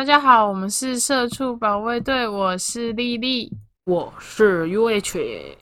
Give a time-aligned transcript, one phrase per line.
[0.00, 3.52] 大家好，我们是社畜保卫队，我是丽丽。
[3.84, 5.56] 我是 UH，UH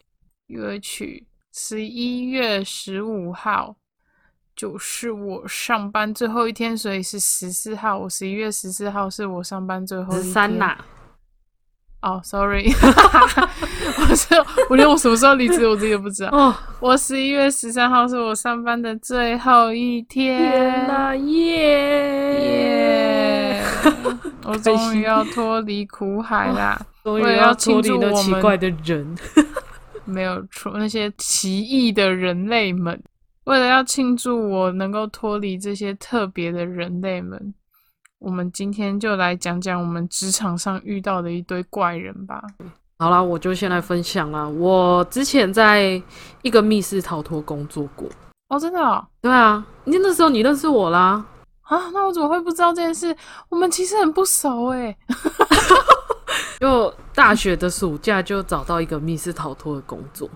[1.52, 3.74] 十一月十五号
[4.54, 7.98] 就是我上班最后一天，所以是十四号。
[7.98, 10.32] 我十一月十四号是我上班最后一十天。
[10.32, 10.78] 三呐，
[12.02, 14.36] 哦、s o r r y 我是
[14.70, 16.30] 我连我什么时候离职我自己都不知道。
[16.30, 20.38] 哦，我十一月十三号是我上班的最后一天。
[20.38, 22.87] 天呐，耶耶！
[24.48, 26.80] 我终于要脱离苦海啦！
[27.04, 29.14] 终于为了要要脱离那奇怪的人，
[30.06, 32.98] 没有错，那些奇异的人类们，
[33.44, 37.52] 为了要庆祝我能够脱离这些特别的人类们，
[38.18, 42.42] 我们今天就来讲讲我们职场上遇到的一堆怪人吧。
[42.98, 44.48] 好啦，我就先来分享啦。
[44.48, 46.02] 我之前在
[46.40, 48.08] 一个密室逃脱工作过。
[48.48, 51.22] 哦，真的哦对啊，你那时候你认识我啦。
[51.68, 53.16] 啊，那我怎么会不知道这件事？
[53.48, 54.96] 我们其实很不熟诶。
[56.60, 60.28] 就大学的暑假就找到一个密室逃脱的工作，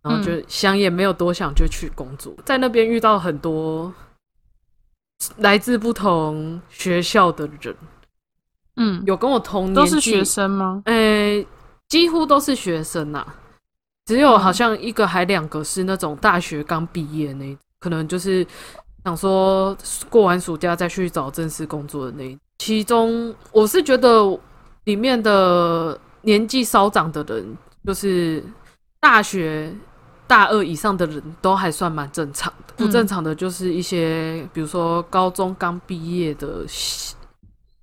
[0.00, 3.92] 然后就想也没有多想就去工作，在那边遇到很多
[5.36, 7.76] 来自不同学校的人，
[8.76, 10.82] 嗯，有跟我同年纪都是学，生吗？
[10.86, 11.46] 诶、
[11.88, 13.26] 几乎都是学生呐、
[14.06, 18.46] 只有好像一个还两个是那种大学刚毕业那一，可能就是
[19.04, 19.76] 想说
[20.08, 22.38] 过完暑假再去找正式工作的那一。
[22.58, 24.38] 其中我是觉得
[24.84, 27.56] 里面的年纪稍长的人，
[27.86, 28.44] 就是
[29.00, 29.72] 大学
[30.26, 36.64] 大二以上的人都还算蛮正常的，不嗯正常的就是一些比如说高中刚毕业的，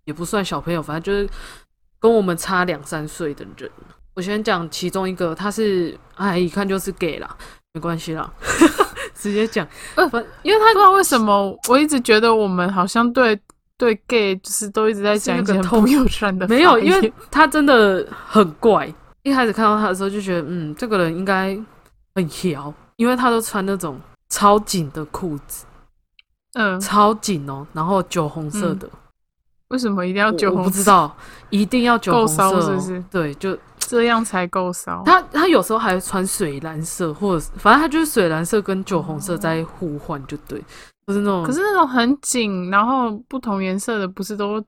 [0.06, 1.28] 也不算小朋友，反正就是
[2.00, 3.70] 跟我们差两三岁的人。
[4.14, 7.38] 我先讲其中一个，他是哎，一看就是 gay 啦，
[7.74, 8.32] 没关系啦，
[9.18, 9.68] 直接讲。
[9.96, 13.40] 呃反因为他不知道为什么，我一直觉得我们好像对
[13.78, 18.94] 对 gay 就是都一直在讲一个痛很不友善的 没有，因为他真的很怪。
[19.24, 21.58] 一开始看到他的时候就觉得，嗯，这个人应该
[22.16, 25.66] 很摇，因为他都穿那种超紧的裤子，
[26.54, 28.90] 嗯，超紧哦，然后酒红色的，
[29.68, 30.64] 为什么一定要酒我红？
[30.64, 31.14] 我不知道，
[31.50, 33.04] 一定要酒红色、哦，是不是？
[33.12, 35.04] 对，就这样才够骚。
[35.06, 40.60] 他他有时候还穿水蓝色，或者是反正他就是水蓝色跟酒红色在互换，就对，
[41.08, 41.44] 就是那种。
[41.44, 44.64] 可是那种很紧，然后不同颜色的，不是都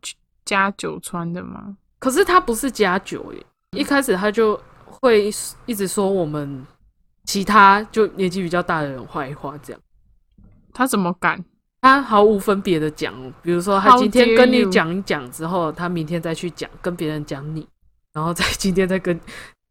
[0.46, 1.75] 加酒穿的吗？
[2.00, 5.30] 可是他不是加酒耶，一开始他就会
[5.66, 6.66] 一直说我们
[7.26, 9.81] 其他就年纪比较大的人坏话，这样
[10.74, 11.44] 他怎么敢？
[11.81, 17.68] 他毫无分别的讲哦，比如说他今天跟你讲一讲之后，他明天再去讲跟别人讲你，
[18.14, 19.20] 然后在今天再跟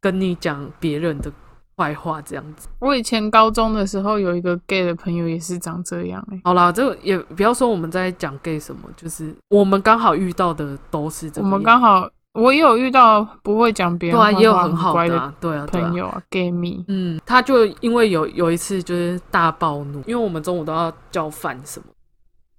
[0.01, 1.31] 跟你讲别人的
[1.75, 2.67] 坏话，这样子。
[2.79, 16.83] 我以前高中的时候有一个 gay 的朋友也是长这样哎、好啦，这个也不要说我们在讲 gay 什么，就是我们刚好遇到的都是这样我们刚好我也有遇到不会讲别人对啊，也有很好乖的对啊，对啊朋友啊，gay 蜜。
[16.87, 21.85] 嗯，他就因为有有一次就是大暴怒，因为我们中午都要叫饭什么，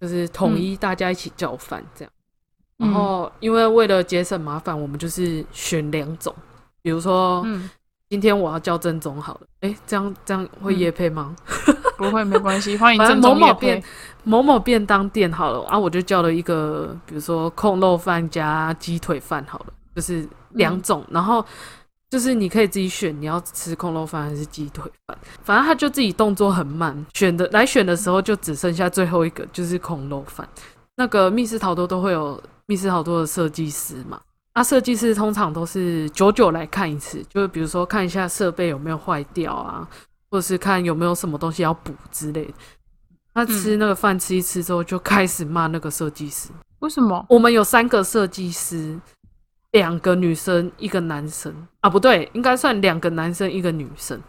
[0.01, 2.13] 就是统一大家一起叫饭这样。
[2.13, 2.20] 嗯
[2.81, 6.35] 然后因为为了节省麻烦，我们就是选两种，
[6.81, 7.69] 比如说、嗯，
[8.09, 11.37] 今天我要叫正宗好了，诶，这样这样会嗯夜配吗？
[11.99, 13.87] 不会没关系，欢迎反正正宗业某某便配。
[14.25, 21.45] 某某便当店好了啊，我就叫了一个，比如说控肉饭加鸡腿饭好了，就是两种，然后
[22.09, 30.49] 就是你可以自己选你要吃控肉饭还是鸡腿饭，反正他就自己动作很慢，选的来选的时候就只剩下最后一个就是控肉饭。
[30.97, 34.21] 那个密室逃脱都会有密室逃脱的设计师嘛，
[34.55, 39.89] 那设计师通常都是久久来看一次，就是比如说看一下设备有没有坏掉啊，
[40.31, 42.55] 或者是看有没有什么东西要补之类的。
[43.35, 46.51] 他吃那个饭吃一吃之后，就开始骂那个设计师。
[46.79, 47.27] 为什么？
[47.29, 48.97] 我们有三个设计师，
[49.73, 54.21] 两个女生，一个男生啊，不对，应该算两个男生，一个女生。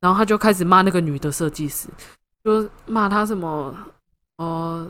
[0.00, 1.88] 然后他就开始骂那个女的设计师，
[2.44, 3.74] 就骂他什么
[4.36, 4.86] 呃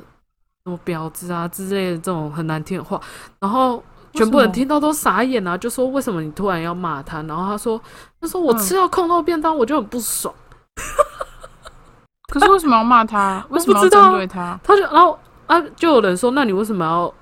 [0.66, 3.00] 什么婊子啊之类的这种很难听的话。
[3.38, 3.82] 然后
[4.12, 7.22] 全部人听到都傻眼啊，就说为什么你突然要骂他？
[7.22, 7.80] 然后他说
[8.20, 10.34] 他说我嗯吃到空肉便当我就很不爽。
[12.28, 13.46] 可是为什么要骂他？
[13.48, 14.58] 为什么要针对他？
[14.64, 15.16] 他就然后
[15.46, 17.14] 啊，就有人说，那你为什么要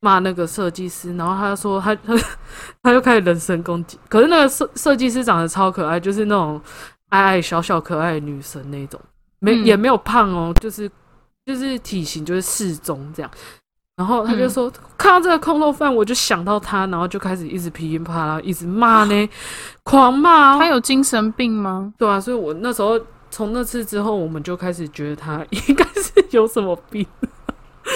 [0.00, 1.16] 骂那个设计师？
[1.16, 2.14] 然后他说他他
[2.84, 3.98] 他就开始人身攻击。
[4.08, 6.60] 可是那个设设计师长得超可爱，就是那种
[7.08, 9.00] 矮矮小小可爱的女神那种，
[9.40, 10.88] 没、嗯也没有胖哦，就是
[11.46, 13.30] 就是体型就是适中这样。
[13.96, 14.68] 然后他就说、
[14.98, 19.28] 看到这个空肉饭，我就想到他，然后就开始一直噼里啪啦一直骂呢，
[19.84, 20.58] 狂骂、哦。
[20.58, 21.94] 他有精神病吗？
[21.96, 22.98] 对啊，所以我那时候
[23.30, 27.92] 从那次之后，我们就开始觉得他应该是有什么病，哎、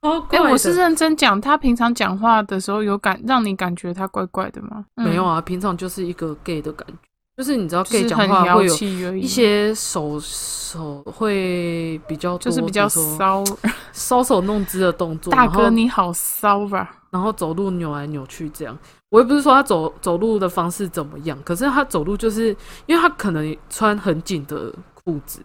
[0.00, 0.50] 超怪的。
[0.52, 4.84] 我是认真讲，他平常讲话的时候有感让你感觉他怪怪的吗？
[4.94, 6.94] 嗯没有啊，平常就是一个 gay 的感觉，
[7.40, 13.42] 就是你知道 gay 讲话会有一些手手会比较多，就是比较骚。
[13.94, 16.98] 搔首弄姿的动作，大哥你好骚吧？
[17.08, 18.78] 然后走路扭来扭去这样。
[19.08, 22.54] 我也不是说他走走路的方式怎么样，可是他走路就是
[22.84, 25.42] 因为他可能穿很紧的裤子，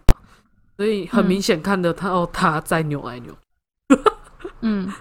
[0.76, 3.34] 所以很嗯明显看得到他在扭来扭，
[4.60, 4.92] 嗯，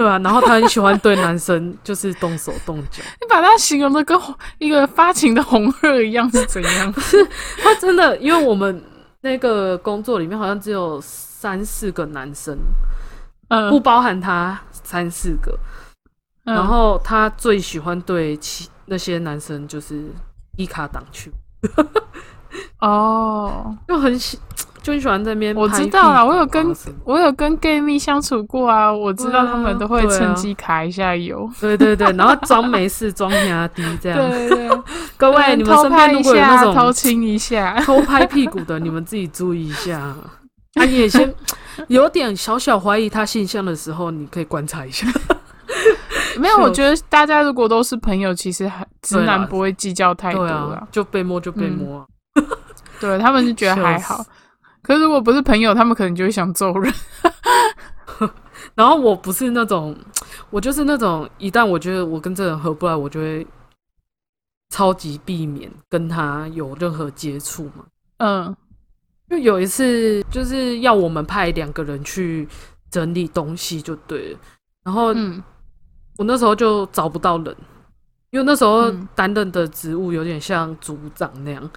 [0.00, 4.18] 对啊，然后他很喜欢对男生就是动手动脚，你把他形容的跟
[4.56, 6.90] 一个发情的红鹤一样是怎样？
[7.62, 8.82] 他真的，因为我们
[9.20, 12.56] 那个工作里面好像只有三四个男生，
[13.48, 15.54] 嗯，不包含他三四个，
[16.46, 20.06] 嗯然后他最喜欢对其那些男生就是
[20.56, 21.30] 一卡挡去，
[22.80, 24.38] 哦， 就很喜
[24.82, 26.74] 就很喜欢在那边我知道啦我有跟
[27.04, 31.48] 我有跟 gay 蜜相处过啊，我知道他们都会趁机卡一下油。
[31.60, 34.18] 对对对，然后装没事装压低这样。
[34.18, 34.80] 对对对，
[35.16, 37.78] 各位，你们偷拍一身边如果有那下，偷种亲一下。
[37.80, 39.98] 偷拍屁股的，你们自己注意一下。
[39.98, 41.32] 啊，你也先
[41.88, 45.06] 有点小小怀疑他性向的时候，你可以观察一下。
[46.38, 52.06] 没有，我觉得大家如果都是朋友，其实还直男不会计较太多啊。，就被摸就被摸啊。
[53.00, 54.24] 对他们是觉得还好
[54.90, 56.92] 可是如果不是朋友，他们可能就会想揍人。
[58.74, 59.96] 然后我不是那种，
[60.50, 63.46] 我就是那种，一旦我觉得我跟这个人合不来，我就会
[64.70, 67.86] 超级避免跟他有任何接触嘛。
[68.16, 68.56] 嗯
[69.28, 72.48] 就有一次，就是要我们派两个人去
[72.90, 74.38] 整理东西，就对了。
[74.82, 75.40] 然后嗯
[76.18, 77.56] 我那时候就找不到人，
[78.30, 81.70] 因为那时候嗯担任的职务有点像组长那样。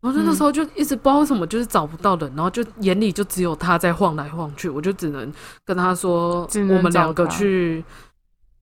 [0.00, 5.32] 然后就那嗯时候就一直不知道为什么，就是找不到人，然后就眼里就只有他在晃来晃去，我就只能
[5.64, 7.84] 跟他说，我们两个去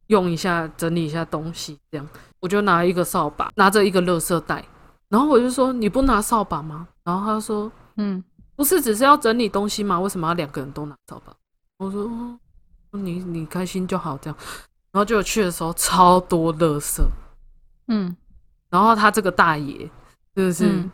[0.06, 2.08] 用一下，整理一下东西，这样。
[2.40, 4.64] 我就拿一个扫把，拿着一个垃圾袋，
[5.08, 8.22] 然后我就说：“你不拿扫把吗？”然后他说：“嗯，
[8.54, 9.98] 不是只是要整理东西吗？
[9.98, 11.34] 为什么要两个人都拿扫把？
[11.78, 12.38] 我说哦
[12.92, 14.38] 你你开心就好这样。
[14.92, 17.02] 然后就去的时候超多垃圾，
[17.88, 18.16] 嗯
[18.70, 19.90] 然后他这个大爷
[20.34, 20.90] 真的是，嗯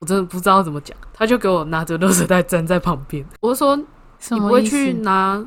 [0.00, 3.24] 我真的不知道怎么讲，他就给我拿着垃圾袋站在旁边。
[3.40, 4.92] 我说你不会去？
[4.94, 5.42] 拿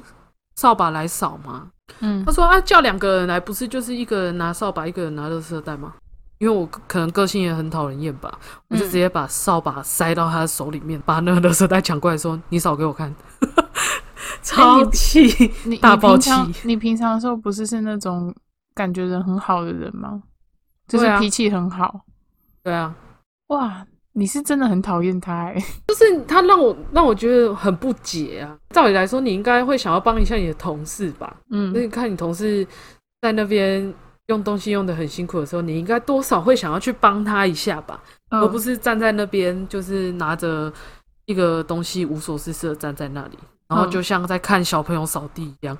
[0.55, 1.69] 扫把来扫吗？
[1.99, 5.93] 嗯他说啊，叫两个人来，不是就是一个人拿扫把，一个人拿垃圾袋吗？
[6.37, 8.31] 因为我可能个性也很讨人厌吧，
[8.67, 13.13] 我就嗯直接把扫把塞到他的手里面，把那个垃圾袋抢过来说：“你扫给我看。
[14.43, 16.29] ”超气，你大爆气
[16.63, 18.33] 你平常的时候不是是那种
[18.75, 20.21] 感觉人很好的人吗？
[20.87, 22.01] 就是脾气很好。
[22.61, 22.93] 对啊，
[23.47, 25.55] 哇，你是真的很讨厌他哎、
[25.87, 28.55] 就是他让我让我觉得很不解啊。
[28.69, 31.35] 照理来说，你应该会想要帮一下你的同事吧？
[31.49, 32.65] 嗯那嗯你看你同事
[33.21, 33.93] 在那边
[34.27, 37.99] 用东西用的很辛苦的时候，你应该多少会想要去帮他一下吧，
[38.29, 40.71] 而不嗯是站在那边就是拿着
[41.25, 43.37] 一个东西无所事事的站在那里，
[43.67, 45.77] 然后嗯就像在看小朋友扫地一样。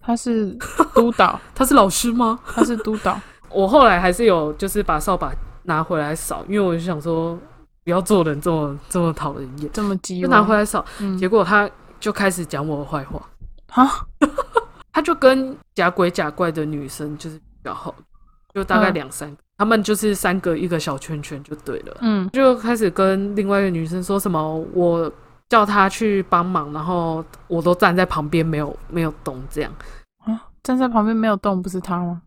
[0.00, 0.56] 他是
[0.94, 2.38] 督导， 他是老师吗？
[2.46, 3.18] 他是督导。
[3.50, 5.32] 我后来还是有就是把扫把
[5.62, 7.38] 拿回来扫，因为我就想说
[7.84, 10.84] 不要做人这么这么讨人厌，这么激就，拿回来扫。
[11.00, 11.16] 嗯。
[11.18, 13.20] 结果他就开始讲我的坏话，
[13.74, 13.88] 啊，
[14.92, 17.94] 他就跟假鬼假怪的女生就是比较好，
[18.54, 18.94] 就大概嗯。
[18.94, 22.28] 两三个，他们就是三个一个小圈圈就对了，嗯。
[22.30, 25.10] 就开始跟另外一个女生说什么我
[25.48, 29.70] 叫她去帮忙，然后我都站在旁边没有没有动这样。
[30.24, 32.22] 啊，站在旁边没有动，不是他吗？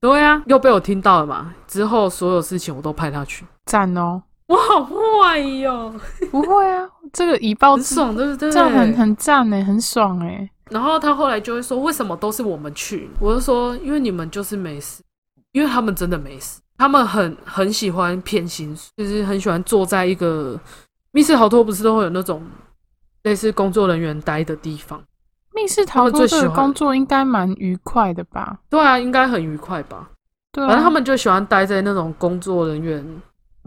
[0.00, 1.54] 对啊、又被我听到了嘛。
[1.66, 5.94] 之后所有事情我都派他去，赞哦，我好坏哟，
[6.32, 8.50] 不会啊，这个以暴制很爽，对不对？
[8.50, 10.50] 这样很很赞哎，很爽哎。
[10.70, 13.08] 然后他后来就会说，为什么都是我们去？
[13.20, 15.04] 我就说，因为你们就是没事，
[15.52, 20.58] 因为他们真的没事，他们很很喜欢偏心，就是很喜欢坐在一个
[21.12, 22.42] 密室逃脱，不是都会有那种
[23.22, 25.00] 类似工作人员待的地方？
[25.54, 28.58] 密室逃脱这个们最喜欢工作应该蛮愉快的吧？
[28.68, 30.10] 对啊，应该很愉快吧？
[30.50, 33.04] 对啊，反正他们就喜欢待在那种工作人员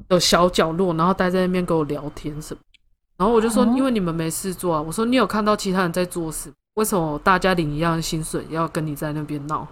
[0.08, 2.60] 的小角落，然后待在那边跟我聊天什么。
[3.18, 4.82] 然后我就说，哦因为你们没事做啊。
[4.82, 9.68] 我说你有看到其他人在做事，为什么大家领一样的薪水要跟你在那边闹？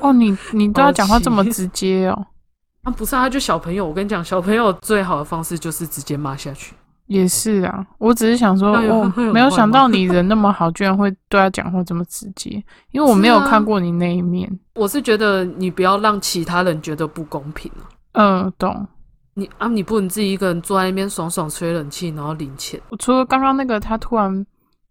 [0.00, 2.26] 哦，你 你对他讲话这么直接哦，
[2.84, 3.86] 啊，不是啊，他就小朋友。
[3.86, 6.74] 我跟你讲，小朋友最好的方式就是直接骂下去。
[7.06, 7.84] 也是啊。
[7.98, 12.62] 我只是想说，我没有想到 你人那么好，居然会对他讲话这么直接，
[12.92, 14.50] 因为我没有看过你那一面。
[14.74, 17.84] 我是觉得你不要让其他人觉得不公平啊。
[18.12, 18.86] 嗯，懂。
[19.34, 22.80] 你啊，你不能自己一个人坐在那边爽爽吹冷气，然后领钱。
[22.90, 24.44] 我除了刚刚那个他突然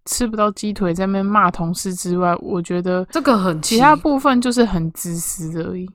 [0.06, 5.88] 吃不到鸡腿在那边骂同事之外，我觉得这个很其他部分就是很自私而已。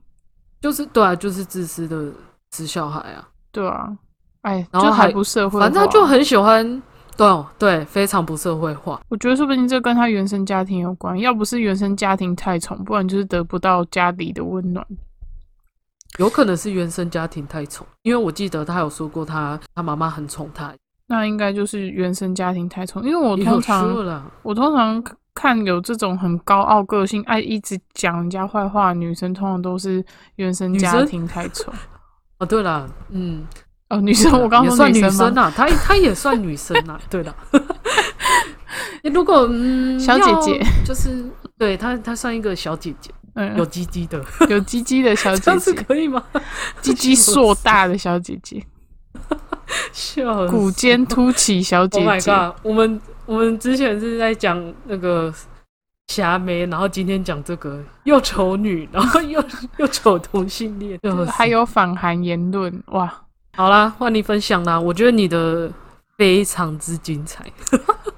[0.60, 2.12] 就是对啊，就是自私的
[2.50, 3.88] 死小孩啊，对啊，
[4.42, 6.64] 哎，然后就还还不社会，反正他就很喜欢，
[7.16, 9.00] 对哦对，非常不社会化。
[9.08, 14.86] 我觉得说不定这跟他原生家庭有关，要不是原生家庭太宠，不然就是得不到家里的温暖。
[16.18, 20.73] 有可能是原生家庭太宠，因为我记得他有说过他他妈妈很宠他，
[21.08, 25.02] 那应该就是原生家庭太宠，因为我通常我通常
[25.35, 30.02] 看有这种很高傲个性、爱一直讲人家坏话的女生，通常都是
[30.37, 31.73] 原生家庭太宠。
[32.38, 33.46] 哦对了，嗯，
[33.88, 35.18] 哦，女生，我刚刚说女生吗？
[35.18, 37.35] 生啊，她她也算女生啊， 对了。
[39.12, 40.62] 如果嗯，小姐姐。
[40.85, 41.25] 就是
[41.56, 46.23] 对她，她算一个小姐姐，嗯，有鸡鸡的， 有鸡鸡的小这姐姐，可以吗？
[46.81, 48.64] 鸡鸡硕大的小姐姐，
[49.93, 52.33] 笑死骨尖凸起小姐 Oh my 姐。
[52.33, 52.57] god！
[52.62, 55.33] 我们我们之前是在讲那个
[56.09, 59.45] 霞妹，然后今天讲这个又丑女，然后又
[59.76, 63.23] 又丑同性恋，就是还有反韩言论，哇！
[63.55, 64.81] 好啦，换你分享啦。
[64.81, 65.71] 我觉得你的
[66.16, 67.45] 非常之精彩，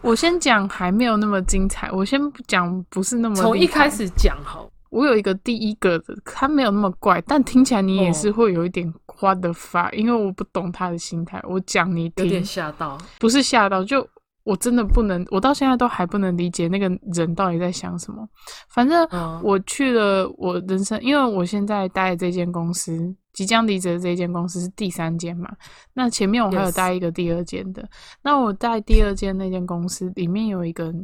[0.01, 4.69] 我先讲还没有那么精彩，我先不讲不是那么从一开，始讲好。
[4.91, 14.07] 我有一个第一个的，他没有那么怪，但听起来你也哦是会有一点花的发，因为我不懂他的心态，我讲你有点听，吓到，不是吓到，就
[14.45, 18.27] 我真的不能，我到现在都还不能理解那个人到底在想什么。
[18.71, 25.51] 反正嗯，我去了我人生，因为我现在待的这间公司，即将离职的这间公司是第三间嘛。
[25.93, 27.87] 那前面我还有待一个第二间的。
[28.23, 30.95] 那我在第二间那间公司里面有一个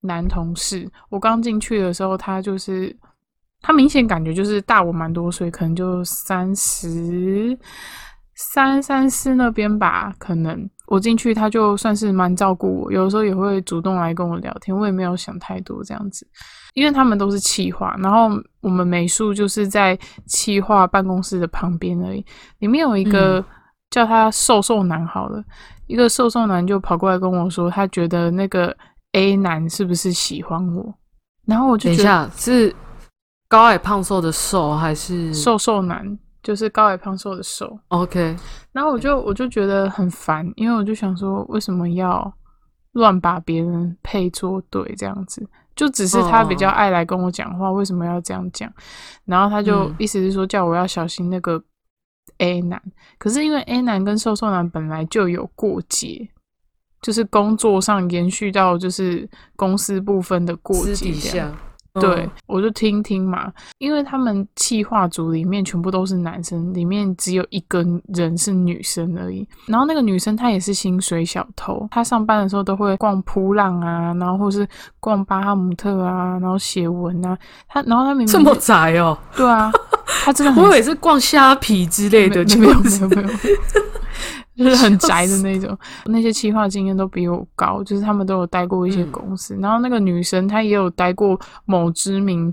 [0.00, 2.96] 男同事，我刚进去的时候，他就是
[3.60, 7.58] 他明显感觉就是大我蛮多岁，可能就三十
[8.34, 10.68] 三三四那边吧，可能。
[10.86, 16.26] 我进去，他就算是蛮照顾我，有的时候也会主动来跟我聊天，我也没有想太多这样子。
[16.74, 18.28] 因为他们都是企划，然后
[18.60, 22.24] 我们美术就是在企划办公室的旁边而已。
[22.58, 23.44] 里面有一个嗯
[23.90, 25.44] 叫他瘦瘦男好了，
[25.86, 28.76] 一个瘦瘦男就跑过来跟我说，他觉得那个
[29.12, 30.94] A 男是不是喜欢我？
[31.46, 32.74] 然后我就等一下是
[33.48, 38.36] 高矮胖瘦的瘦还是瘦瘦男就是高矮胖瘦的瘦，？OK，
[38.72, 42.32] 然后我就我就觉得很烦，因为我就想说，为什么要
[42.92, 45.46] 乱把别人配作对这样子？
[45.76, 48.72] 就只是他比较爱来跟我讲话，为什么要这样讲？
[49.24, 51.62] 然后他就嗯意思是说叫我要小心那个
[52.38, 52.80] A 男，
[53.18, 56.28] 可是因为 A 男跟瘦瘦男本来就有过节，
[57.02, 61.52] 就是工作上延续到就是公司部分的过节这样。
[61.94, 69.44] 对嗯，我就听听嘛，因为他们企划组里面全部都是男生，里面只有一个人是女生而已。
[69.66, 74.64] 然后那个女生她也是薪水小偷，她上班的时候都会逛扑浪啊，然后或是
[75.00, 77.36] 逛巴哈姆特啊，然后写文啊。
[77.66, 79.72] 她然后她明明这么宅哦、对啊，
[80.24, 83.38] 她真的很我以为是逛虾皮之类的，没没有就是没有没有，
[84.64, 85.76] 就是很宅的那种。
[86.04, 89.56] 那些企划经验都比我高，就是他们都有待过一些嗯公司。
[89.56, 92.52] 然后那个女生她也有待过某知名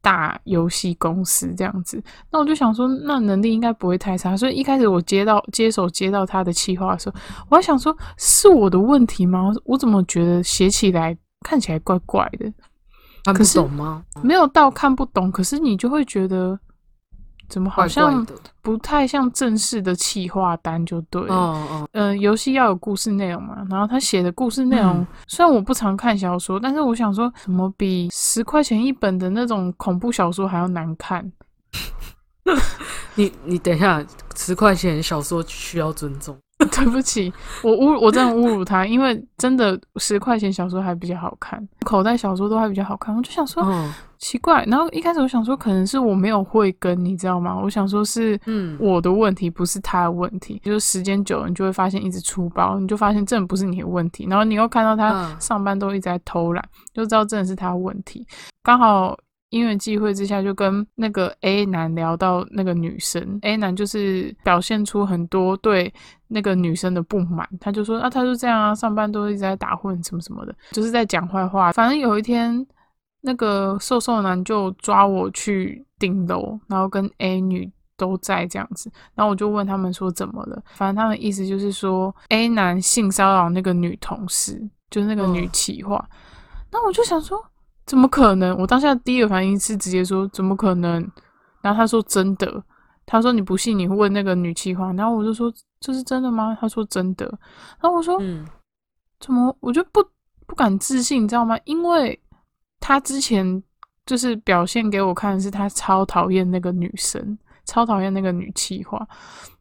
[0.00, 2.02] 大游戏公司这样子。
[2.30, 4.36] 那我就想说，那能力应该不会太差。
[4.36, 7.16] 所以一开始我接到接手接到他的企划的时候，
[7.48, 9.50] 我还想说是我的问题吗？
[9.64, 12.52] 我怎么觉得写起来看起来怪怪的？
[13.24, 14.04] 看不懂吗？
[14.22, 16.60] 没有到看不懂，可是你就会觉得
[17.54, 18.26] 怎么好像。
[18.60, 21.34] 不太像正式的企划单就对了。
[21.34, 31.30] 哦哦，嗯，游戏要有故事内容嘛，然后他写的故事内容，嗯虽然我不常看小说，但是我想说，怎么比十块钱一本的那种恐怖小说还要难看？
[33.16, 34.02] 你你等一下，
[34.34, 36.36] 十块钱小说需要尊重。
[36.74, 43.14] 对不起，我侮我真的侮辱他，因为真的十块钱小说还比较好看，口袋小说都还比较好看。
[43.14, 47.56] 我就想说嗯奇怪，然后一开始我想说可能是我没有慧根，你知道吗？
[47.62, 50.60] 我想说是嗯我的问题，不是他的问题。
[50.64, 54.26] 就是时间久了，你就会发现一直出包，你就发现真的不是你的问题。
[54.28, 56.64] 然后你又看到他嗯上班都一直在偷懒，
[56.94, 58.26] 就知道真的是他的问题。
[58.62, 59.14] 刚好
[59.54, 65.92] 因缘际会之下，就跟那个 A 男聊到那个女生，A 男就是表现出很多对
[66.28, 71.72] 那个女生的不满，他就说啊，他就这样啊，上班都一直在打混什么什么的，就是在讲坏话。
[71.72, 72.66] 反正有一天。
[73.26, 86.06] 那个瘦瘦男就抓我去顶楼，然后跟 A 女都在这样子，然后我就问他们说怎么了，反正他们意思就是说 A 男性骚扰那个女同事，就是那个女嗯企划，
[86.70, 87.42] 那我就想说
[87.86, 88.56] 怎么可能？
[88.58, 91.10] 我当下第一个反应是直接说怎么可能？
[91.60, 92.62] 然后他说真的，
[93.06, 96.56] 他说你不信你问那个女企划，然后我就说这是真的吗？
[96.60, 97.26] 他说真的，
[97.80, 98.46] 然后我说嗯，
[99.20, 100.04] 怎么我就不
[100.46, 101.58] 不敢置信，你知道吗？
[101.64, 102.18] 因为
[102.80, 103.62] 他之前
[104.06, 109.06] 就是表现给我看的是他超讨厌那个女生，超讨厌那个女企划。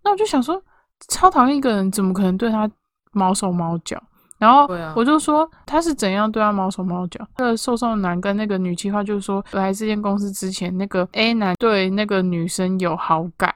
[0.04, 0.62] 那我就想说，
[1.08, 2.70] 超讨厌一个人，怎么可能对他
[3.14, 4.02] 毛手毛脚？
[4.44, 7.26] 然后我就说他是怎样对他毛手毛脚。
[7.38, 13.56] 那个瘦瘦男跟那个女企划就是说，来这间公司之前，那个 A 男对那个女生有好感，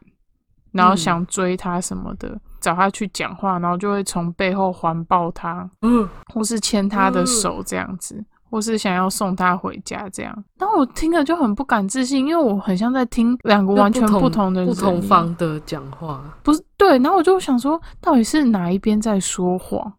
[0.71, 8.23] 然后嗯想追她什么的，找她去讲话，然后就会从背后环抱她，嗯，或是牵她的嗯手这样子。
[8.49, 16.23] 或是想要送她回家这样，然后我听了就很不敢置信，因为我很像在听两个完全不同的人不同方的讲话。
[16.43, 19.91] 不是对，然后我就想说，到底是哪一边在说谎？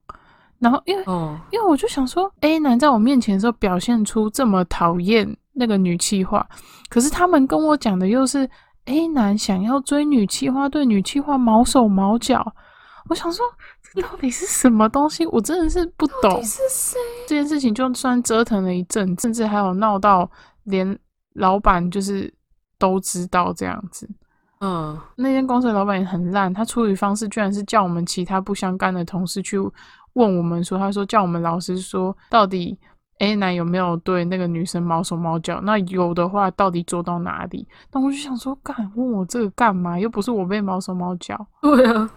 [0.58, 6.46] 然后因为哦，因为我就想说，A 男在我面前的时候表现出这么讨厌那个女气话，
[6.88, 8.48] 可是他们跟我讲的又是
[8.86, 12.54] A 男想要追女气话，对女气话毛手毛脚。
[13.08, 13.44] 我想说，
[13.94, 15.24] 这到底是什么东西？
[15.26, 16.42] 我真的是不懂。
[16.44, 16.98] 是谁？
[17.26, 20.30] 这件事情就算折腾了一阵，甚至还有闹到
[20.64, 20.98] 连
[21.34, 22.32] 老板就是
[22.78, 24.06] 都知道这样子。
[24.60, 29.56] 嗯，那间公司的老板也很烂，他处理方式居然是叫我们其他不相干的同事去
[30.18, 32.76] 问我们说，他说叫我们老师说，到底
[33.20, 35.60] A 男有没有对那个女生毛手毛脚？
[35.62, 37.66] 那有的话，到底做到哪里？
[37.92, 39.98] 那我就想说，干问我这个干嘛？
[39.98, 41.46] 又不是我被毛手毛脚。
[41.62, 42.10] 对啊，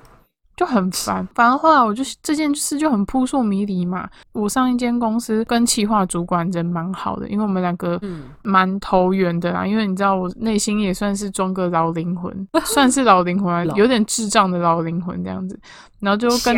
[0.55, 1.27] 就很烦。
[1.34, 4.08] 反而后来我就这件事就很扑朔迷离嘛。
[4.31, 9.65] 我上一间公司跟企划主管人蛮好的，因为我们两个嗯，蛮投缘的啦。
[9.65, 15.60] 因为你知道我内心也算是装个老灵魂，算是老灵魂啊，有点智障的老灵魂这样子。
[16.00, 16.55] 然后就跟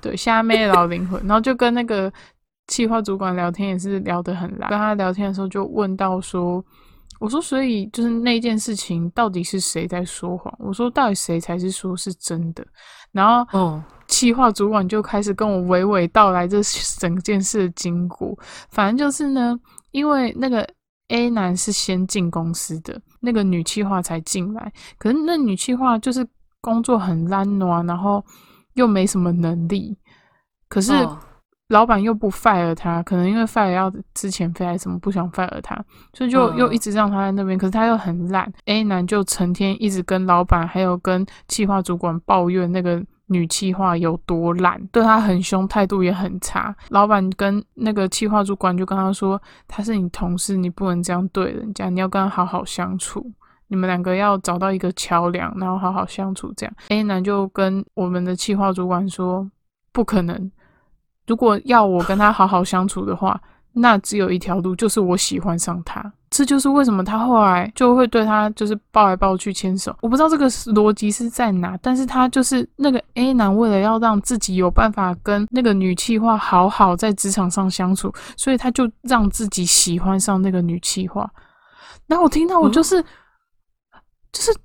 [0.00, 2.12] 对虾妹老灵魂，然后就跟那个
[2.68, 4.68] 企划主管聊天也是聊得很来。
[4.68, 6.64] 跟他聊天的时候就问到说。
[7.22, 10.52] 我说，所以就是那件事情到底是谁在说谎？
[10.58, 12.66] 我说，到底谁才是说是真的？
[13.12, 16.60] 然后哦，企划主管就开始跟我娓娓道来这
[16.98, 18.36] 整件事的经过。
[18.70, 19.56] 反正就是呢，
[19.92, 20.66] 因为那个
[21.10, 24.72] A 男是先进公司的，那个女企划才进来。
[24.98, 26.26] 可是那女企划就是
[26.60, 28.24] 工作很烂啊，然后
[28.74, 29.96] 又没什么能力。
[30.68, 31.16] 可是哦
[31.72, 35.74] 老板又不 fire 他，可能因为 fire 要之前 fire 什么不想 fire 他，
[36.12, 37.58] 所以就嗯又一直让他在那边。
[37.58, 46.74] 可是他又很懒，A 男就成天一直跟老板还有跟企划主管抱怨那个女企划有多懒，对他很凶，态度也很差。
[46.90, 53.32] 老板跟那个企划主管就跟他说：“他是你同事，你不能这样对人家，你要跟他好好相处。”
[53.68, 56.52] 你们两个要找到一个桥梁，然后好好相处。
[56.54, 59.50] 这样，A 男就跟我们的企划主管说
[59.94, 60.52] ：“不可能，
[61.26, 63.40] 如果要我跟他好好相处的话，
[63.72, 66.12] 那只有一条路，就是我喜欢上他。
[66.28, 69.94] 这就是为什么他后来就会对他就是抱来抱去牵手。
[70.00, 81.30] 我不知道这个逻辑是在哪，但是他就是那个 A 男，为了要让自己有办法跟那个女企划好好在职场上相处，所以他就让自己喜欢上那个女企划。
[82.06, 83.02] 然后我听到我就是、
[84.32, 84.56] 就是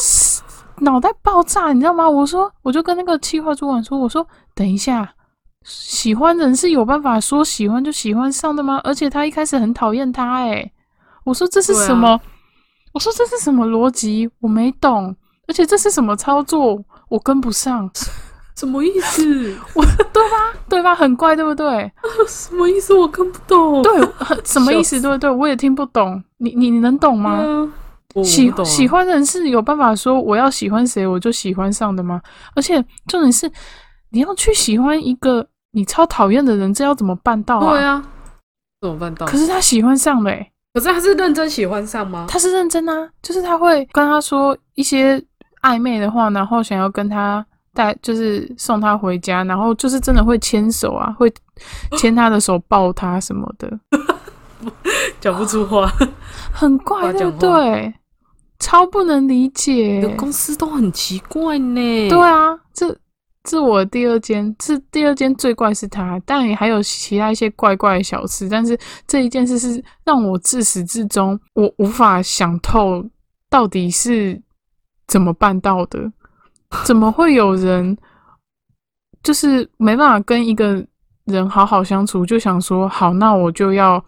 [0.80, 2.08] 脑袋爆炸，你知道吗？
[2.08, 5.10] 我说我就跟那个气化主管说，我说等一下。
[5.68, 8.80] 喜欢人是有办法说喜欢就喜欢上的吗？
[8.82, 10.72] 而且他一开始很讨厌他、欸，
[11.24, 12.18] 我说这是什么？
[12.94, 14.28] 我说这是什么逻辑？
[14.40, 15.14] 我没懂，
[15.46, 16.82] 而且这是什么操作？
[17.10, 17.88] 我跟不上，
[18.56, 19.54] 什么意思？
[19.74, 20.54] 我对吧？
[20.68, 20.94] 对吧？
[20.94, 21.90] 很怪，对不对？
[22.26, 22.94] 什么意思？
[22.94, 23.82] 我看不懂。
[23.82, 24.98] 对，很 什么意思？
[25.00, 25.30] 对不对？
[25.30, 26.22] 我也听不懂。
[26.38, 27.32] 你你你能懂吗？
[27.32, 32.20] 啊，喜喜欢人是有办法说我要喜欢谁我就喜欢上的吗？
[32.56, 33.50] 而且重点是
[34.10, 37.70] 你要去喜欢一个你超讨厌的人，这要怎么办到啊？
[37.70, 38.02] 对啊，
[38.80, 39.26] 怎么办到？
[39.26, 42.26] 可是他喜欢上嘞、欸，可是他是认真喜欢上吗？
[42.28, 45.22] 他是认真啊，就是他会跟他说一些
[45.62, 51.32] 暧昧的话，然后想要跟他带，就是送他回家，然后就是真的会牵手啊，会
[51.96, 53.78] 牵他的手抱他什么的，
[55.20, 55.90] 讲不出话。
[56.52, 57.94] 很怪，对不对？
[58.58, 60.08] 超不能理解你的。
[60.16, 62.08] 公司都很奇怪呢。
[62.08, 62.96] 对啊，这
[63.48, 73.02] 这我第二间，是第二间最怪是他，但也还有其他一些怪怪的小事，但是这一件事是让我自始至终我无法想透
[73.48, 74.38] 到底是
[75.06, 76.12] 怎么办到的，
[76.84, 77.96] 怎么会有人
[79.22, 80.84] 就是没办法跟一个
[81.24, 84.04] 人好好相处，就想说好，那我就要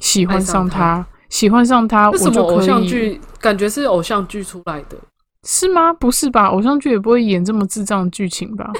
[0.00, 2.66] 喜欢上他，喜欢上他，我这什么偶就可以。
[2.66, 3.18] 像剧？
[3.40, 4.98] 感觉是偶像剧出来的。
[5.46, 5.92] 是吗？
[5.92, 6.46] 不是吧？
[6.46, 8.70] 偶像剧也不会演这么智障的剧情吧？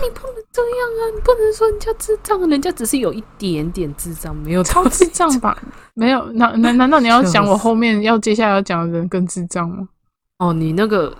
[0.00, 5.56] 你不能这样啊，你不能说人家智障，人家只是有一点点智障，没有超智障吧？
[5.94, 9.88] 没有，难难难道你要讲我后面要接下来要讲的人更智障吗？
[10.38, 11.12] 哦，你那个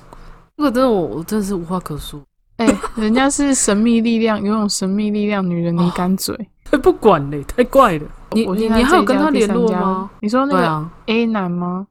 [0.56, 2.20] 那个真的我我真的是无话可说。
[2.56, 6.36] 哎、人家是神秘力量，拥有神秘力量女人，你敢嘴？
[6.64, 8.04] 才不管嘞，太怪了。
[8.32, 10.10] 你你你还有跟他联络吗？？
[10.20, 11.86] 你说那个，A 男吗？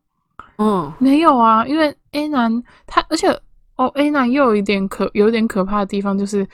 [0.57, 3.27] 嗯，没有啊，因为 A 男他，而且
[3.75, 6.47] 哦，A 男又有一点可有点可怕的地方，就是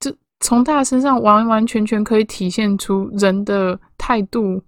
[0.00, 4.62] 就从他的身上完完全全可以体现出人的态度，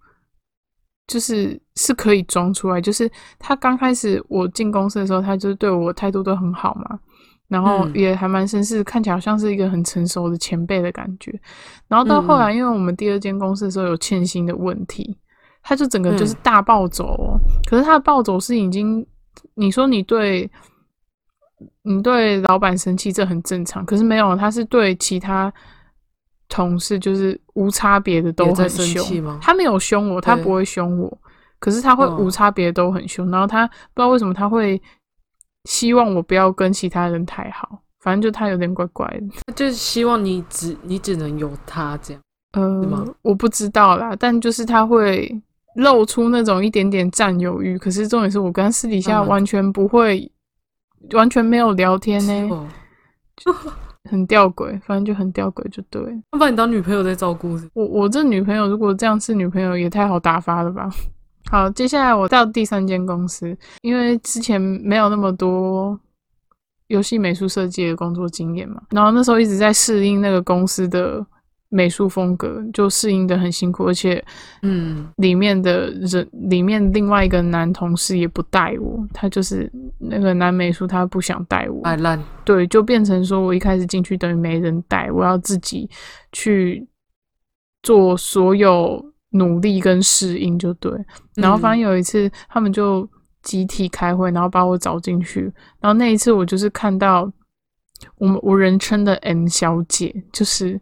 [1.07, 2.81] 就是是可以装出来。
[2.81, 6.99] 就是他刚开始我进公司的时候，他就是对我态度都很好嘛，
[7.49, 11.33] 然后嗯也还蛮绅士，看起来好像是一个很成熟的前辈的感觉。
[11.89, 15.17] 然后到后来，因为我们第二间公司的时候有欠薪的问题，
[15.69, 17.41] 他就整个就是嗯大暴走哦。
[17.69, 19.05] 可是他的暴走是已经，
[19.55, 20.49] 你说你对，
[21.83, 23.85] 你对老板生气，这很正常。
[23.85, 25.53] 可是没有，他是对其他
[26.49, 29.41] 同事就是无差别的都很凶。
[29.41, 31.19] 他没有凶我，他不会凶我，
[31.59, 33.29] 可是他会嗯无差别都很凶。
[33.33, 34.81] 然后他不知道为什么他会
[35.65, 39.27] 希望我不要跟其他人太好，反正就他有点怪怪的。
[39.57, 42.23] 就是希望你只你只能有他这样。
[42.89, 45.31] 吗呃，我不知道啦，但就是他会
[45.77, 50.31] 露出那种一点点占有欲，可是重点是我跟他私底下完全不会，
[51.13, 52.69] 完全没有聊天呢、
[53.37, 53.53] 就，
[54.11, 56.03] 很吊诡，反正就很吊诡，就对。
[56.31, 60.89] 他把你当女朋友在照顾我我这女朋友如果这样是女朋友，也太好打发了吧？
[61.51, 65.99] 好，接下来我到第三间公司，因为之前没有那么多
[66.89, 71.25] 游戏美术设计的工作经验嘛，然后那时候一直在适应那个公司的
[71.77, 74.25] 美术风格，就适应的很辛苦，而且
[74.63, 81.83] 嗯，里面的人，里面另外一个男同事也不带我，他就是那个男美术，他不想带我。
[82.45, 85.89] 对，就变成说我一开始进去等于没人带，我要自己
[86.33, 86.89] 去
[87.83, 90.91] 做所有努力跟适应，就对。
[91.35, 93.07] 然后反正有一次他们就
[93.43, 95.43] 集体开会，然后把我找进去，
[95.81, 97.31] 然后那一次我就是看到
[98.19, 100.81] 我们我人称的 M 小姐，就是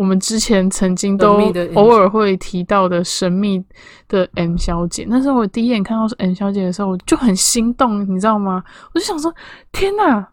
[0.00, 1.38] 我们之前曾经都
[1.74, 3.62] 偶尔会提到的神秘
[4.08, 5.04] 的 M 小姐。
[5.06, 8.64] 那时候我第一眼看到是 M 小姐的时候，我就很心动，你知道吗？
[8.94, 9.30] 我就想说，
[9.72, 10.26] 天哪，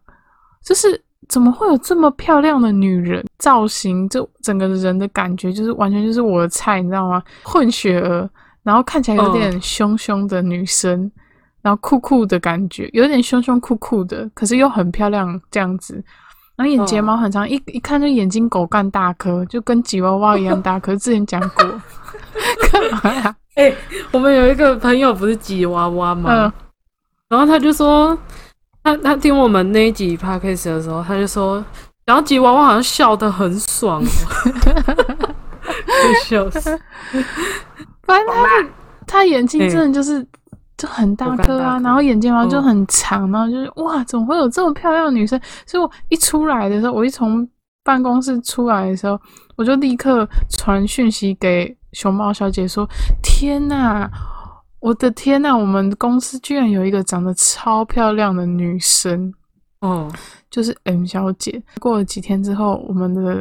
[0.64, 3.26] 就是怎么会有这么漂亮的女人？
[3.40, 7.22] 造型，就整个人的感觉，就是完全就是我的菜，你知道吗？
[7.44, 8.30] 混血儿，
[8.64, 11.12] 然后看起来有点凶凶的女生，
[11.62, 16.02] 然后酷酷的感觉，有点凶凶酷酷的，可是又很漂亮这样子。
[16.58, 20.96] 然后眼睫毛很长，一一看就眼睛狗干大颗，就跟吉娃娃一样大颗。
[20.96, 21.82] 之前讲过，
[22.72, 23.36] 干嘛呀？
[23.56, 23.74] 哎、
[24.12, 26.30] 我们有一个朋友不是吉娃娃吗？
[26.32, 26.52] 嗯
[27.30, 28.18] 然后他就说，
[28.82, 31.62] 他他听我们那一集 podcast 的时候，他就说，
[32.06, 34.08] 然后吉娃娃好像笑得很爽、 哦，
[36.04, 36.80] 就笑死。
[38.04, 38.66] 反正他
[39.06, 40.26] 他眼睛真的就是、
[40.78, 45.40] 就很大颗啊，然后眼睫毛就嗯很长，然后就是哇，怎么会有这么漂亮的女生？
[45.66, 47.48] 所以我一出来的时候，我一从
[47.84, 49.20] 办公室出来的时候，
[49.56, 52.88] 我就立刻传讯息给熊猫小姐说
[53.24, 54.08] ：“天呐，
[54.80, 59.34] 我的天呐，我们公司居然有一个长得超漂亮的女生。”
[59.82, 60.12] 哦，
[60.50, 61.64] 就是 M 小姐。
[61.80, 63.36] 过了几天之后，我们的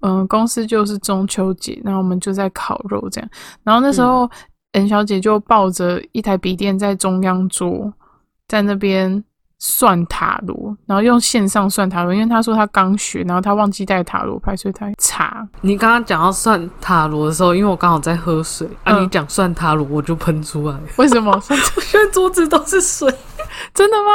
[0.00, 3.30] 嗯、呃公司就是中秋节，然后我们就在烤肉这样。
[3.64, 4.30] 然后那时候
[4.76, 7.90] M 小姐就抱着一台笔电在中央桌，
[8.46, 9.24] 在那边
[9.58, 15.46] 算塔罗，然后用线上算塔罗，因为他说他刚学，然后他忘记带塔罗牌，所以他查。
[15.62, 21.32] 你刚刚讲到算塔罗的时候，因为我刚好在喝水啊，嗯你讲算塔罗我就喷出来，为什么？
[21.32, 23.12] 我现在桌子都是水，
[23.72, 24.10] 真的吗？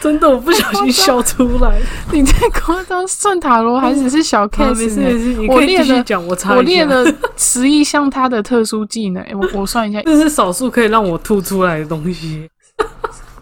[0.00, 1.78] 真的我不小心笑出来。
[2.12, 4.74] 你在夸张算塔罗还只是小 case？
[4.74, 7.04] 没事没事，你可以我列了我插一下我列了
[7.36, 12.48] 十一项他的特殊技能，我我算一下， 这是少数可以让我吐出来的东西。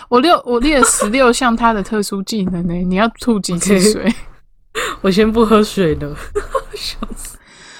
[0.08, 4.14] 我六我列了十六项他的特殊技能呢，你要吐几次水？
[5.00, 6.14] 我先不喝水了，
[6.74, 7.36] 笑死。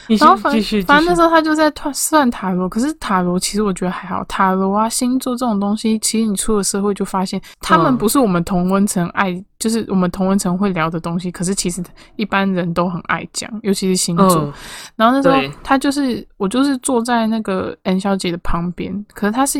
[0.09, 11.83] 你然后反先继续，反正那时候候他就在算算塔罗，可是塔罗其实我觉得还好，塔罗啊星座这种东西，其实你出了社会就发现，他们嗯不是我们同温层爱，就是我们同温层会聊的东西，可是其实
[12.15, 14.45] 一般人都很爱讲，尤其是星座。
[14.45, 14.53] 嗯，
[14.95, 19.59] 然后那时候他就是我就是坐在那个 N 小姐的旁边，可是他是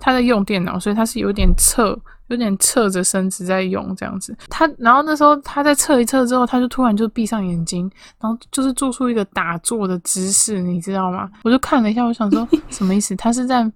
[0.00, 4.36] 他在用电脑，所以他是有点侧，有点侧着身子在用这样子。
[4.48, 11.30] 他然后那时候他在侧一侧之后，他就突然就闭上眼睛，然后就是做出一个打坐的姿势，你知道吗？
[11.44, 13.16] 我就看了一下，我想说 什么意思？
[13.16, 13.70] 他是在。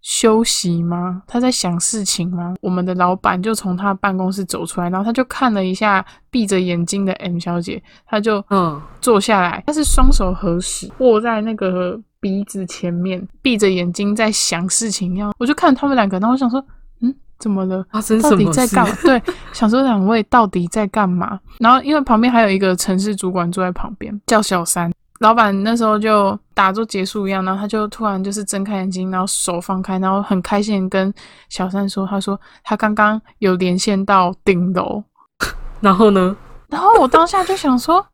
[0.00, 1.20] 休息吗？
[1.26, 2.54] 他在想事情吗？
[2.60, 15.32] 我们的老板就从他办公室走出来，然后他就看了一下闭着眼睛的 M 小姐，他就嗯，坐下来，他是双手合十，握在那个鼻子前面，闭着眼睛在想事情一样。
[15.38, 16.64] 我就看他们两个，然后我想说，
[17.00, 17.84] 嗯，怎么了？
[17.92, 18.66] 发生到底什么事？
[18.66, 18.96] 在干嘛？
[19.02, 21.38] 对，想说两位到底在干嘛？
[21.58, 24.92] 然后因为旁边还有一个城市主管坐在旁边，叫小三。
[25.20, 31.12] 老板那时候就打坐结束一样，然后他就突然就是睁开眼睛，然后手放开，然后很开心跟
[31.48, 35.02] 小三说：“他说他刚刚有连线到顶楼。
[35.80, 36.36] 然后呢？”
[36.70, 38.06] 然后我当下就想说：“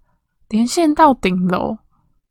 [0.48, 1.76] 连线到顶楼，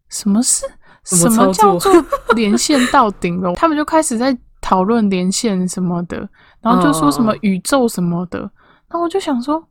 [0.09, 0.75] 什么是怎么
[1.05, 1.91] 什么叫做
[2.35, 6.27] 连线到顶了？” 他们就开始在讨论连线什么的，
[6.61, 8.39] 然后就说什么哦宇宙什么的。
[8.39, 9.63] 然后我就想说：“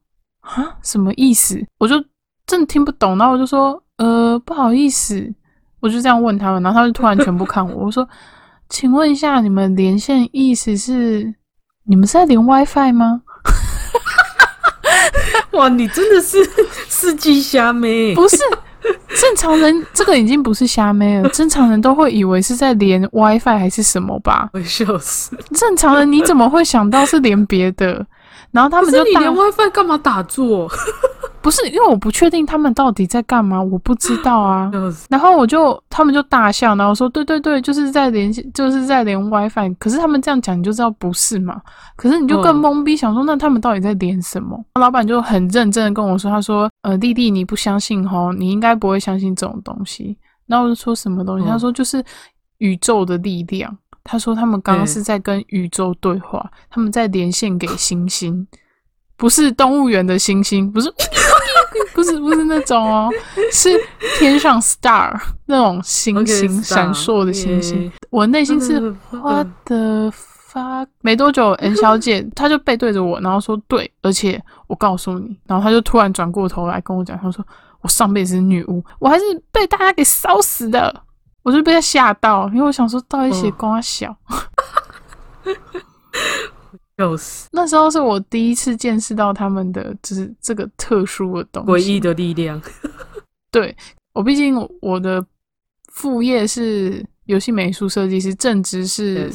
[0.42, 1.95] 啊，什么意思？”我就
[2.47, 3.16] 真的听不懂。
[3.16, 5.33] 然后我就说：“呃，不好意思。”
[5.81, 7.87] 我就这样问他们，然后他们就突然全部看我。
[7.87, 8.09] 我说
[8.68, 11.35] ：“请问一下，你们连线意思是
[11.85, 13.23] 你们是在连 WiFi 吗？”
[15.53, 16.38] 哇，你真的是
[16.88, 18.37] 世纪虾妹，不是
[19.20, 21.29] 正常人，这个已经不是瞎妹了。
[21.31, 24.51] 正常人都会以为是在连 WiFi 还是什么吧？
[24.53, 25.37] 我笑死。
[25.55, 28.05] 正常人你怎么会想到是连别的？
[28.51, 30.70] 然后他们就你连 WiFi 干嘛打坐？
[31.42, 34.70] 不是因为我不确定他们到底在干嘛，我不知道啊。
[35.11, 39.74] 然后我就他们就大笑，然后说对对对，就是在连线，就是在连 WiFi。
[39.78, 41.61] 可是他们这样讲，你就知道不是嘛？
[41.96, 44.64] 可是你就更嗯懵逼，想说那他们到底在连什么？
[44.74, 50.16] 老板就很认真的跟我说，他说呃弟弟你不相信吼，你应该不会相信这种东西。
[50.46, 51.44] 然后我就说什么东西？
[51.44, 52.05] 嗯他说就是
[52.59, 53.76] 宇宙的力量。
[54.05, 58.44] 他说他们刚刚嗯是在跟宇宙对话，他们在连线给星星，
[59.22, 60.92] 不是动物园的星星，不是
[61.94, 63.08] 不是不是那种哦，
[63.52, 63.70] 是
[64.18, 67.92] 天上 star 那种星星闪烁的星星耶。
[68.11, 70.11] 我内心是嗯 what the
[70.52, 70.88] fuck？
[71.02, 77.46] 没多久， N 小姐她就背对着我，然后说对，而且我告诉你，然后她就突然转过头来跟我讲，她说
[77.80, 81.02] 我上辈子是女巫，我还是被大家给烧死的。
[81.44, 84.12] 我就被她吓到，因为我想说到底写嗯光小。
[87.02, 92.60] 笑死，那时候是我第一次见识到他们的就是这个特殊的东西，诡异的力量。
[93.50, 93.76] 对
[94.14, 95.24] 我，毕竟我的
[95.92, 99.32] 副业是游戏美术设计师，正职是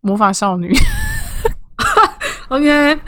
[0.00, 0.74] 魔法少女。
[2.48, 2.98] OK，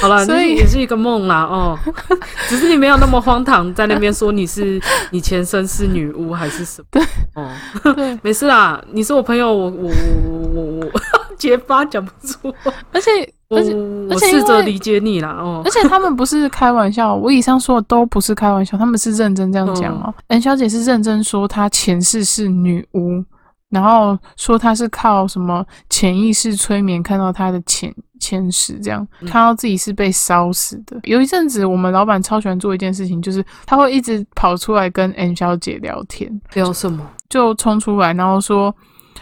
[0.00, 1.78] 好了，所以也是一个梦啦哦，
[2.48, 4.80] 只是你没有那么荒唐，在那边说你是
[5.10, 6.86] 你前身是女巫还是什么？
[6.90, 7.02] 对。
[7.34, 11.00] 哦，对，没事啦，你是我朋友，我我我我我
[11.38, 12.52] 结巴讲不出，
[12.92, 13.10] 而且
[13.48, 15.70] 我而且我试着理解你啦哦而。
[15.70, 20.12] 且他们不是开玩笑，我以上说的都不是开玩笑，他们是认真这样讲哦。
[20.26, 23.24] N 小姐是认真说她前世是女巫，
[23.70, 30.98] 然后说她是靠什么潜意识催眠看到她的前前世，这样嗯看到自己是被烧死的。
[31.04, 37.06] 有一阵子，我们老板超喜欢做一件事情，就是他会一直跑出来跟 N 小姐聊天，聊什么？
[37.28, 38.74] 就冲出来，然后说：“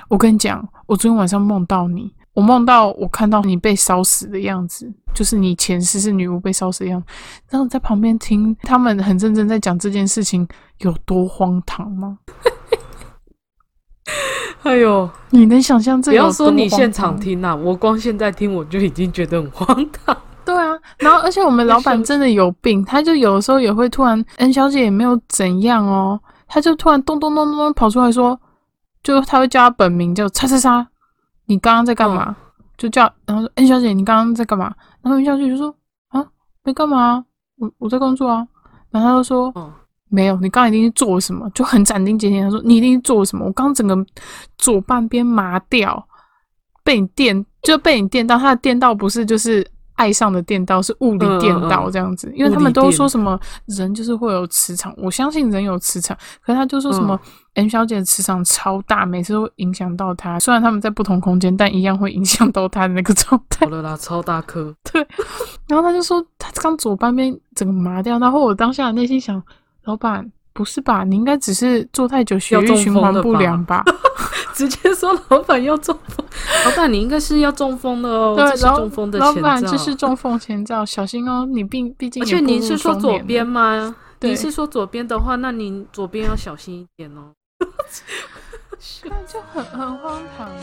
[0.08, 7.06] 我跟你讲，我昨天晚上梦到你，我梦到我看到你被烧死的样子，就是你前世是女巫被烧死的样子。”
[7.50, 10.46] 然后在旁边听他们很认真在讲这件事情
[10.78, 12.18] 有多荒唐吗？
[14.62, 20.16] 哎呦，你能想象这不要说你现场唐听啦，我光现在听我就已经觉得很荒唐。
[20.44, 28.38] 对啊，然后而且我们老板真的有病，他就有的时候也会突然，N 小姐也没有怎样哦，他就突然咚咚咚咚咚跑出来说，
[29.06, 30.84] 就他会叫他本名叫叉叉叉，
[31.44, 32.34] 你刚刚在干嘛？
[32.76, 34.74] 就叫，然后说 N 小姐你刚刚在干嘛？
[35.00, 35.72] 然后 N 小姐就说
[36.08, 36.26] 啊
[36.64, 37.24] 没干嘛啊，
[37.58, 38.44] 我我在工作啊，
[38.90, 39.72] 然后他就说哦，
[40.08, 42.42] 没有，你刚刚一定是做了什么，就很斩钉截铁。
[42.42, 43.96] 他说你一定是做了什么，我刚刚整个
[44.58, 46.04] 左半边麻掉，
[46.82, 48.36] 被你电，就被你电到。
[48.36, 49.64] 他的电到不是就是
[49.96, 52.32] 爱上的电道，是物理电到嗯嗯嗯这样子。
[52.34, 57.18] 因为他们都说什么人就是会有磁场，我相信人有磁场，可是他就说什么
[57.54, 60.38] M 小姐的磁场超大，每次都会影响到她。
[60.38, 63.72] 虽然他们在不同空间，但一样会影响到她的那个状态好。
[63.72, 65.06] 了啦， 超大颗，对
[65.66, 69.42] 然后他就说他刚左半边整个麻掉，然后我当下内心想，
[69.84, 71.04] 老板不是吧？
[71.04, 73.84] 你应该只是坐太久，血液循环不良吧？
[74.54, 76.24] 直接说老板要中风，
[76.64, 78.34] 老板你应该是要中风的哦。
[78.38, 81.46] 这是中风的前兆，这是中风前兆，小心哦。
[81.46, 83.94] 你并毕竟，而且您是说左边吗？
[84.20, 87.34] 您是说左边的话，那您左边要小心一点哦。
[89.04, 90.56] 那就很很荒唐了。